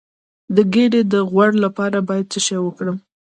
[0.55, 2.97] د ګیډې د غوړ لپاره باید څه وکړم؟